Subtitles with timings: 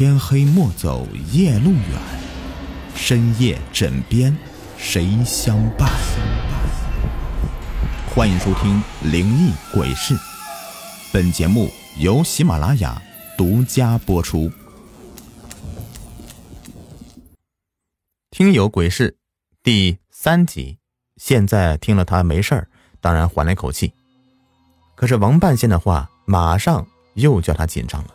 [0.00, 2.00] 天黑莫走夜路远，
[2.94, 4.34] 深夜枕边
[4.78, 5.90] 谁相伴？
[8.08, 8.82] 欢迎收听
[9.12, 10.14] 《灵异鬼事》，
[11.12, 13.02] 本节目由喜马拉雅
[13.36, 14.50] 独家播出。
[18.30, 19.18] 听友鬼事
[19.62, 20.78] 第三集，
[21.18, 22.68] 现在听了他没事儿，
[23.02, 23.92] 当然缓了一口气。
[24.94, 28.14] 可是王半仙的话马上又叫他紧张了。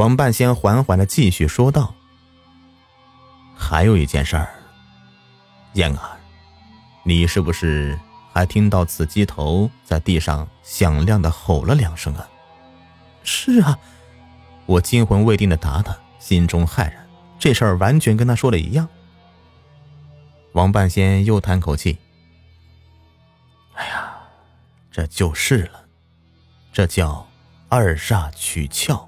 [0.00, 1.94] 王半仙缓缓的继续说道
[3.54, 4.48] ：“还有一件事儿，
[5.74, 6.16] 燕儿，
[7.02, 8.00] 你是不是
[8.32, 12.26] 还听到此鸡头在地上响亮的吼了两声啊
[13.22, 13.78] ？”“是啊。”
[14.64, 17.06] 我惊魂未定的答他，心中骇然，
[17.38, 18.88] 这事儿完全跟他说的一样。
[20.52, 21.98] 王半仙又叹口气
[23.76, 24.14] ：“哎呀，
[24.90, 25.84] 这就是了，
[26.72, 27.28] 这叫
[27.68, 29.06] 二煞取窍。”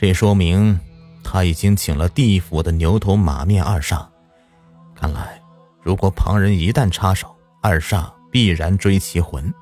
[0.00, 0.80] 这说明
[1.22, 4.06] 他已经请了地府的牛头马面二煞。
[4.94, 5.38] 看来，
[5.82, 9.52] 如果旁人一旦插手，二煞必然追其魂。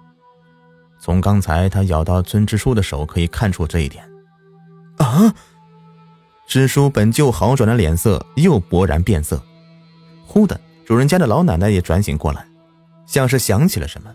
[1.00, 4.08] 从刚才他咬到村支书的手可以看出这一点。
[4.98, 5.34] 啊！
[6.46, 9.42] 支书本就好转的脸色又勃然变色。
[10.24, 12.46] 忽的，主人家的老奶奶也转醒过来，
[13.06, 14.14] 像是想起了什么。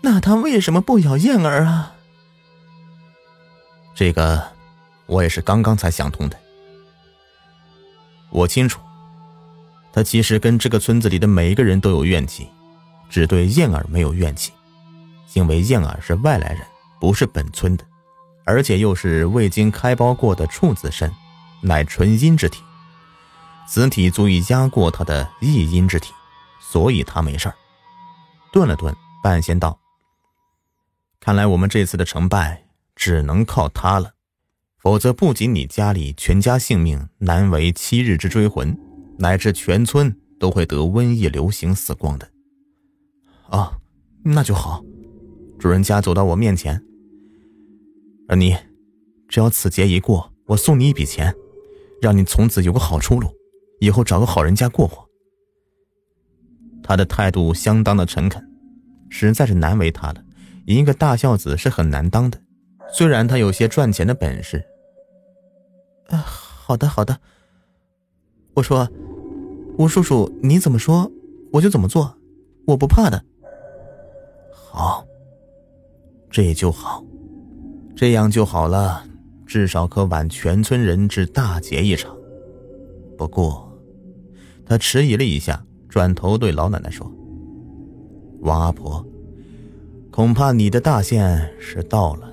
[0.00, 1.94] 那他为什么不咬燕儿啊？
[3.96, 4.53] 这个。
[5.06, 6.38] 我也是刚刚才想通的。
[8.30, 8.80] 我清楚，
[9.92, 12.48] 他其实跟这个村子里的每一个人都有怨气，
[13.08, 14.52] 只对燕儿没有怨气，
[15.34, 16.60] 因为燕儿是外来人，
[16.98, 17.84] 不是本村的，
[18.44, 21.12] 而且又是未经开包过的处子身，
[21.60, 22.62] 乃纯阴之体，
[23.68, 26.12] 此体足以压过他的异阴之体，
[26.60, 27.54] 所以他没事儿。
[28.52, 29.78] 顿了顿，半仙道
[31.20, 32.64] ：“看来我们这次的成败
[32.96, 34.13] 只能靠他了。”
[34.84, 38.78] 否则，不仅你家里全家性命难为七日之追魂，
[39.18, 42.28] 乃至全村都会得瘟疫流行死光的。
[43.48, 43.78] 啊，
[44.22, 44.84] 那就好。
[45.58, 46.78] 主人家走到我面前，
[48.28, 48.54] 而你，
[49.26, 51.34] 只要此劫一过，我送你一笔钱，
[52.02, 53.34] 让你从此有个好出路，
[53.80, 55.08] 以后找个好人家过活。
[56.82, 58.46] 他的态度相当的诚恳，
[59.08, 60.22] 实在是难为他了。
[60.66, 62.38] 一个大孝子是很难当的，
[62.92, 64.62] 虽然他有些赚钱的本事。
[66.66, 67.20] 好的好的。
[68.54, 68.88] 我说，
[69.76, 71.12] 吴叔叔，你怎么说，
[71.52, 72.16] 我就怎么做，
[72.66, 73.22] 我不怕的。
[74.50, 75.04] 好，
[76.30, 77.04] 这就好，
[77.94, 79.04] 这样就好了，
[79.44, 82.16] 至少可挽全村人之大劫一场。
[83.18, 83.70] 不过，
[84.64, 87.06] 他迟疑了一下，转头对老奶奶说
[88.40, 89.04] ：“王阿婆，
[90.10, 92.32] 恐怕你的大限是到了，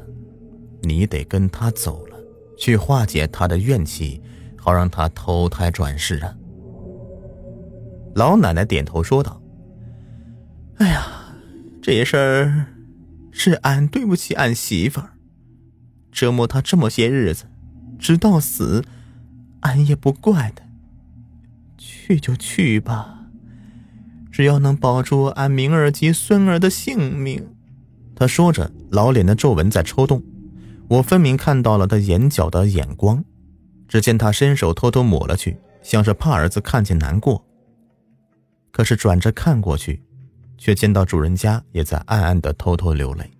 [0.83, 2.10] 你得跟他走了。”
[2.61, 4.21] 去化解他的怨气，
[4.55, 6.31] 好让他投胎转世啊！
[8.13, 9.41] 老奶奶点头说道
[10.77, 11.07] ：“哎呀，
[11.81, 12.67] 这事儿
[13.31, 15.09] 是俺对不起俺媳妇儿，
[16.11, 17.45] 折磨她这么些日子，
[17.97, 18.85] 直到死，
[19.61, 20.63] 俺也不怪她。
[21.79, 23.25] 去就去吧，
[24.31, 27.43] 只要能保住俺明儿及孙儿的性命。”
[28.15, 30.21] 他说着，老脸的皱纹在抽动。
[30.91, 33.23] 我分明看到了他眼角的眼光，
[33.87, 37.41] 只见他伸手偷偷抹了去，像是怕儿子看见难过。
[38.71, 40.03] 可是转着看过去，
[40.57, 43.31] 却见到主人家也在暗暗的偷偷流泪，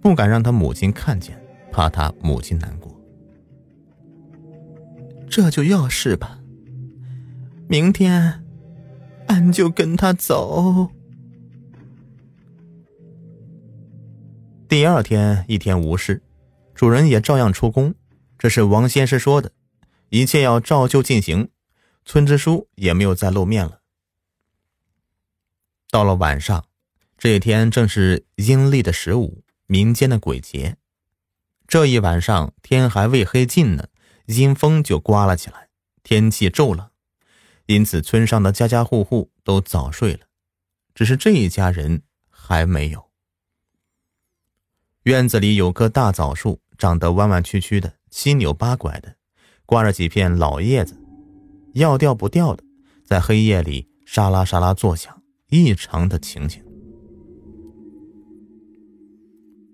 [0.00, 1.38] 不敢让他母亲看见，
[1.70, 2.98] 怕他母亲难过。
[5.28, 6.40] 这就要事吧。
[7.68, 8.42] 明天，
[9.26, 10.88] 俺就跟他走。
[14.66, 16.22] 第二天一天无事。
[16.74, 17.94] 主人也照样出宫，
[18.38, 19.52] 这是王先生说的，
[20.08, 21.50] 一切要照旧进行。
[22.04, 23.80] 村支书也没有再露面了。
[25.90, 26.64] 到了晚上，
[27.18, 30.76] 这一天正是阴历的十五，民间的鬼节。
[31.68, 33.88] 这一晚上天还未黑尽呢，
[34.26, 35.68] 阴风就刮了起来，
[36.02, 36.90] 天气骤冷，
[37.66, 40.20] 因此村上的家家户户都早睡了，
[40.94, 43.09] 只是这一家人还没有。
[45.04, 46.60] 院子里有棵大枣树。
[46.78, 49.14] 长得弯弯曲曲的，七扭八拐的，
[49.66, 50.98] 挂着几片老叶子，
[51.74, 52.64] 要掉不掉的，
[53.04, 55.14] 在黑夜里沙拉沙拉作响，
[55.50, 56.64] 异常的清静。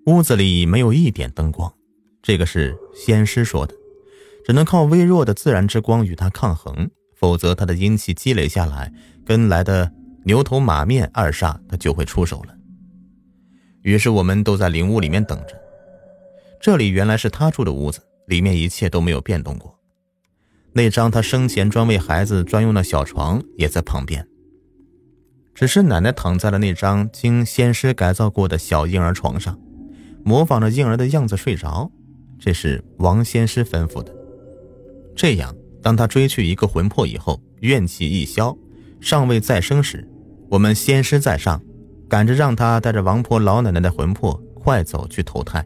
[0.07, 1.73] 屋子里没有一点灯光，
[2.21, 3.73] 这个是仙师说的，
[4.45, 8.91] 只能靠微弱的自然之光与他抗衡，否则他的阴气积累下来，
[9.25, 9.89] 跟来的
[10.25, 12.56] 牛头马面二煞他就会出手了。
[13.83, 15.55] 于是我们都在灵屋里面等着。
[16.59, 19.77] 这里原来是他住的屋子，里面一切都没有变动过。
[20.73, 24.27] 那张他生前专为孩子专用的小床也在旁边，
[25.55, 29.59] 只是奶奶躺在了那张经先师改造过的小婴儿床上，
[30.23, 31.91] 模仿着婴儿的样子睡着。
[32.39, 34.13] 这是王先师吩咐的。
[35.15, 38.55] 这样，当他追去一个魂魄以后，怨气一消，
[39.01, 40.07] 尚未再生时，
[40.51, 41.59] 我们先师在上，
[42.09, 45.65] 赶着让他带着王婆老奶奶的魂魄快走去投胎。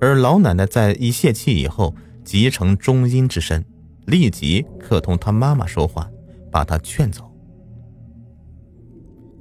[0.00, 3.64] 而老奶奶在一泄气以后，即成中阴之身，
[4.06, 6.08] 立即可同他妈妈说话，
[6.52, 7.28] 把他劝走。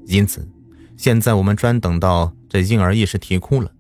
[0.06, 0.48] 因此，
[0.96, 3.72] 现在我们专等到这婴儿一时啼哭了，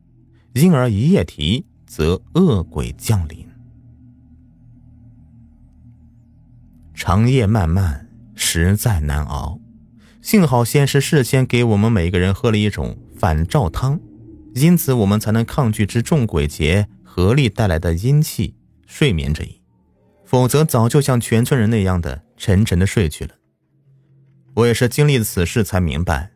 [0.53, 3.47] 婴儿一夜啼，则恶鬼降临。
[6.93, 9.59] 长夜漫漫，实在难熬。
[10.27, 13.97] 幸好先是事先给我们每个人喝了一种反照汤。
[14.55, 18.53] 因此，我们才能抗拒之众鬼节合力带来的阴气
[18.85, 19.61] 睡眠之意，
[20.25, 23.35] 否则早就像全村人那样的沉沉的睡去了。
[24.55, 26.31] 我也是经历了此事才明白，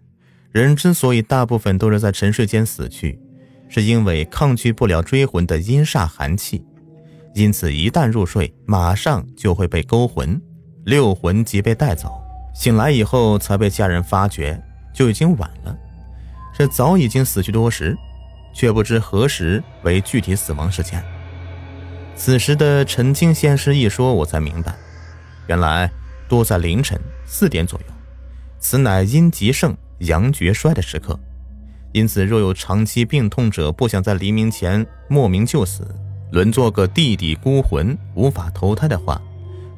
[0.53, 3.19] 人之所以大部分都是在沉睡间死去，
[3.67, 6.63] 是因为抗拒不了追魂的阴煞寒气，
[7.35, 10.41] 因此一旦入睡，马上就会被勾魂，
[10.85, 12.20] 六魂即被带走。
[12.53, 14.61] 醒来以后才被家人发觉，
[14.93, 15.75] 就已经晚了，
[16.53, 17.97] 这早已经死去多时。
[18.53, 21.01] 却不知何时为具体死亡时间。
[22.15, 24.75] 此时的陈清仙师一说，我才明白，
[25.47, 25.89] 原来
[26.27, 27.85] 多在凌晨四点左右，
[28.59, 31.17] 此乃阴极盛、阳绝衰的时刻。
[31.93, 35.87] 因此，若有长期病痛者不想在黎明前莫名就死，
[36.31, 39.21] 沦做个地底孤魂，无法投胎的话，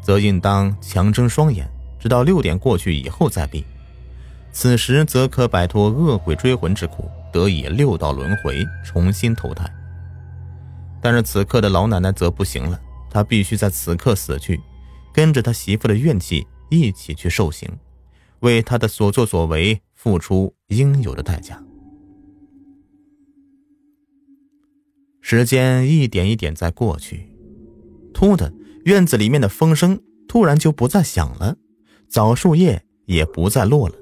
[0.02, 1.70] 则应当强睁双眼，
[2.04, 3.64] 直到六点过去以后再闭。
[4.52, 7.10] 此时则可摆脱恶鬼追魂之苦。
[7.32, 9.68] 得以六道轮回重新投胎，
[11.02, 12.80] 但是此刻的老奶奶则不行了，
[13.10, 14.60] 她必须在此刻死去，
[15.14, 17.68] 跟着她媳妇的怨气一起去受刑，
[18.42, 21.64] 为她的所作所为付出应有的代价。
[25.22, 27.30] 时间一点一点在过去，
[28.14, 28.54] 突的
[28.84, 31.56] 院子里面的风声突然就不再响了，
[32.14, 33.96] 枣树叶也不再落了。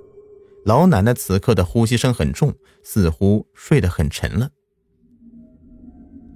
[0.65, 2.53] 老奶奶此刻的呼吸声很重，
[2.83, 4.49] 似乎睡得很沉了。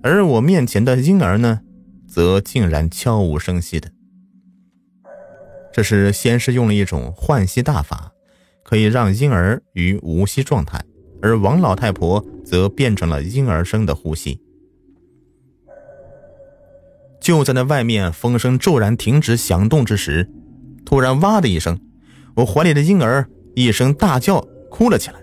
[0.02, 1.60] 而我面前的婴儿呢，
[2.08, 3.92] 则竟然悄无声息的。
[5.74, 8.14] 这是先是用了一种换息大法，
[8.64, 10.82] 可以让婴儿于无息状态，
[11.22, 14.42] 而王老太婆则变成了婴儿声的呼吸。
[17.20, 20.32] 就在那外面风声骤然停止响动之时，
[20.86, 21.80] 突然“哇”的一声，
[22.36, 23.28] 我怀里的婴儿。
[23.56, 25.20] 一声大叫，哭了起来。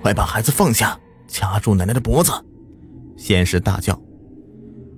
[0.00, 2.32] 快把孩子放下，掐住奶奶的脖子！
[3.18, 4.00] 先是大叫。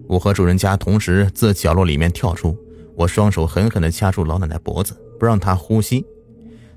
[0.08, 2.56] 我和主人家同时自角落里面跳出，
[2.96, 6.04] 我双手狠狠地掐住老奶奶脖子，不让她呼吸。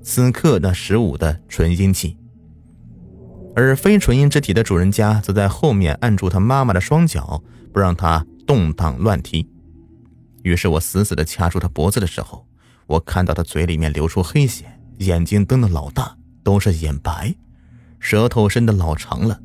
[0.02, 2.18] 此刻那十五的纯阴气，
[3.56, 9.48] 而非纯阴之体的主人家则在后面按住他妈妈的双脚，不让她动荡乱踢。
[10.42, 12.46] 于是我死死地掐住她脖子的时候，
[12.88, 14.66] 我看到他嘴里面流出黑血。
[15.00, 17.36] 眼睛瞪得老大，都是眼白，
[18.00, 19.42] 舌头伸得老长了，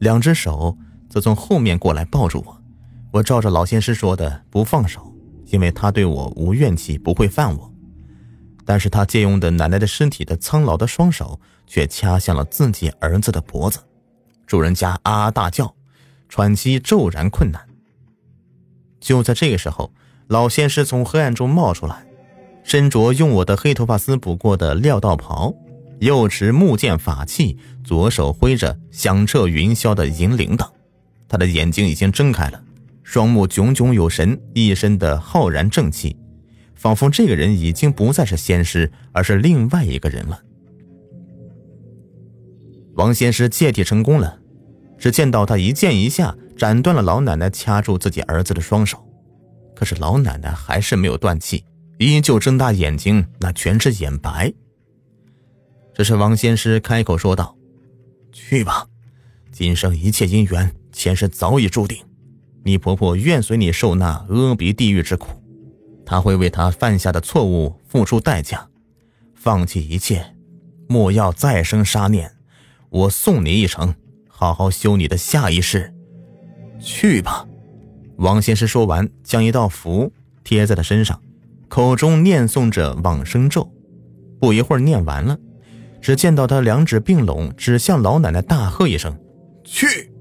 [0.00, 0.76] 两只手
[1.08, 2.62] 则从后面过来抱住我。
[3.12, 5.14] 我照着老先师说的不放手，
[5.48, 7.72] 因为他对我无怨气，不会犯我。
[8.64, 13.78] 但是他借用的奶奶的身体的苍老的双手，却掐向了自己儿子的脖子。
[14.46, 15.76] 主人家啊啊大叫，
[16.28, 17.68] 喘息骤然困难。
[18.98, 19.92] 就在这个时候，
[20.26, 22.05] 老先师从黑暗中冒出来。
[22.66, 25.54] 身着用我的黑头发丝补过的料道袍，
[26.00, 30.68] 右持木剑法器，左手挥着响彻云霄的银铃铛。
[31.28, 32.60] 他的眼睛已经睁开了，
[33.04, 36.16] 双目炯炯有神，一身的浩然正气，
[36.74, 40.42] 仿佛这个人已经不再是仙师，而是另外一个人了。
[42.94, 44.40] 王仙师借体成功了，
[44.98, 48.98] 只见到他一剑一下斩断了老奶奶掐住自己儿子的双手，
[49.72, 51.64] 可是老奶奶还是没有断气。
[51.98, 54.52] 依旧睁大眼睛，那全是眼白。
[55.94, 57.56] 这是王仙师开口说道
[58.30, 58.86] ：“去吧，
[59.50, 61.96] 今生一切因缘，前世早已注定。
[62.62, 65.42] 你婆婆愿随你受那阿鼻地狱之苦，
[66.04, 68.68] 她会为她犯下的错误付出代价。
[69.34, 70.34] 放弃一切，
[70.88, 72.30] 莫要再生杀念。
[72.90, 73.94] 我送你一程，
[74.28, 75.94] 好好修你的下一世。
[76.78, 77.46] 去吧。”
[78.16, 80.12] 王仙师说完，将一道符
[80.44, 81.18] 贴在他身上。
[81.68, 83.70] 口中念诵着往生咒，
[84.40, 85.38] 不一会儿念完了，
[86.00, 89.18] 只见到他两指并拢，指向老奶奶，大喝一声
[89.64, 90.12] ：“去！”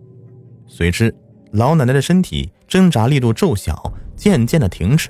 [0.68, 1.16] 随之，
[1.52, 5.10] 老奶奶的身体挣扎力度骤小，渐渐的停止。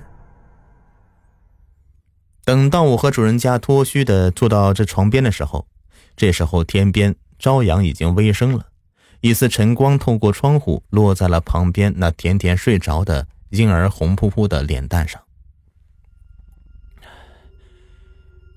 [2.44, 5.66] 等到我和主人家脱虚的坐到这床边的时候，
[6.16, 8.68] 这时候天边朝阳已经微升了，
[9.22, 15.20] 一丝晨光透过窗户落在了旁边那甜甜睡着的婴儿红扑扑的脸蛋上。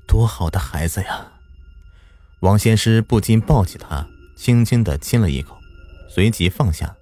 [0.09, 1.35] 多好的孩子呀！
[2.41, 5.57] 王仙师不禁抱起他，轻轻的亲了一口，
[6.09, 6.97] 随即放下。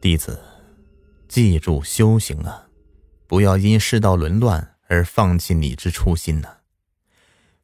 [0.00, 0.40] 弟子，
[1.28, 2.68] 记住修行啊，
[3.26, 6.58] 不要因世道沦乱而放弃你之初心呐，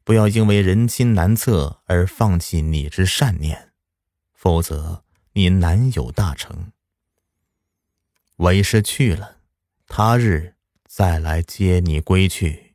[0.03, 3.71] 不要因为人心难测而放弃你之善念，
[4.33, 6.73] 否则你难有大成。
[8.35, 9.37] 为师去了，
[9.87, 12.70] 他日再来接你归去。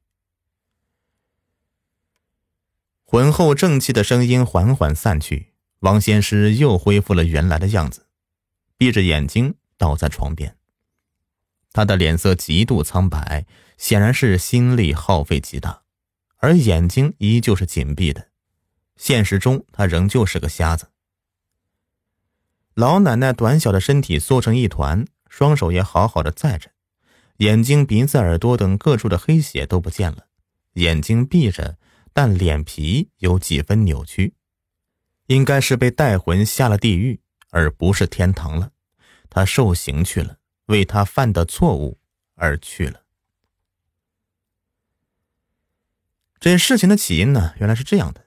[3.08, 8.06] 浑厚正气的声音缓缓散去，王仙师又恢复了原来的样子，
[8.76, 10.56] 闭着眼睛倒在床边。
[11.72, 13.46] 他的脸色极度苍白，
[13.78, 15.82] 显然是心力耗费极大，
[16.38, 18.26] 而眼睛依旧是紧闭的。
[18.96, 20.88] 现实中，他仍旧是个瞎子。
[22.74, 26.72] 老奶奶短小的身体缩成一团，双手也好好的在着，
[27.36, 30.26] 眼睛、鼻子、耳朵等各处的黑血都不见了，
[30.72, 31.78] 眼睛闭着。
[32.16, 34.32] 但脸皮有几分扭曲，
[35.26, 37.20] 应该是被带魂下了地狱，
[37.50, 38.70] 而不是天堂了。
[39.28, 41.98] 他受刑去了，为他犯的错误
[42.34, 43.02] 而去了。
[46.40, 48.24] 这事情的起因呢，原来是这样的：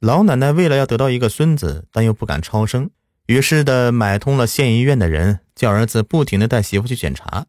[0.00, 2.90] 老奶奶为了要得到一个孙子，但又不敢超生，
[3.26, 7.46] 于是的买通了县医院的人，叫儿子不停的带媳妇去检查，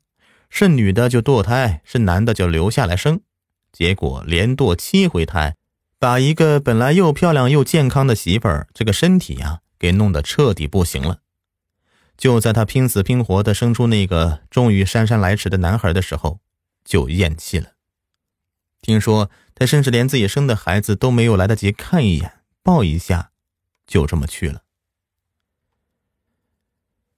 [0.47, 3.21] 是女的就堕胎，是男的就留下来生。
[3.75, 5.57] 结果连堕七回胎，
[5.99, 11.19] 把一个本来又漂亮又健康的媳妇儿，这个身体呀，给弄得彻底不行了。
[12.15, 16.39] 就在他拼死拼活的生出那个终于姗姗来迟的男孩的时候，
[16.85, 17.71] 就咽气了。
[18.81, 22.31] 听说他甚至连自己生的孩子都没有来得及看一眼、
[22.63, 23.31] 抱一下，
[23.85, 24.61] 就这么去了。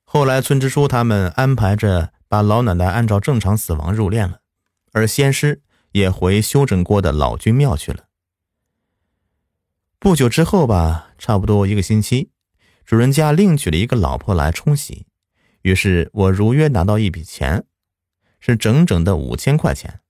[0.03, 4.39] 后来村支书他们安排着把老奶奶按照正常死亡入殓了，
[4.91, 5.61] 而先师。
[5.97, 8.05] 也回修整过的老君庙去了。
[9.99, 12.29] 不久之后吧，差不多一个星期，
[12.85, 15.07] 主人家另娶了一个老婆来冲喜，
[15.63, 17.65] 于是我如约拿到一笔钱，
[18.39, 20.01] 是整整的五千块钱。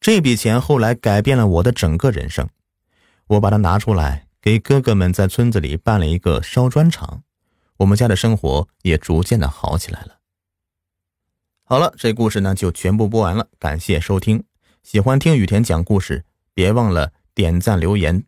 [0.00, 2.48] 这笔钱后来改变了我的整个人生。
[3.28, 7.22] 我把它拿出来给哥哥们在村子里办了一个烧砖厂，
[7.76, 10.18] 我们家的生活也逐渐的好起来了。
[11.62, 14.44] 好了，这故事呢就全部播完了，感谢收听。
[14.82, 16.24] 喜欢听雨田讲故事，
[16.54, 18.24] 别忘了点赞、留言、